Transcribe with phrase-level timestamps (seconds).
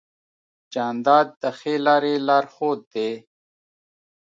[0.73, 3.11] جانداد د ښې لارې لارښود دی.